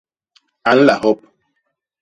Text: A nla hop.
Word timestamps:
A 0.69 0.71
nla 0.77 0.95
hop. 1.03 1.19